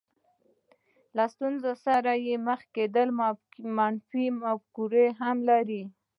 [1.15, 2.11] له ستونزې سره
[2.47, 3.07] مخ کېدل
[3.77, 5.83] منفي فکرونه هم لري.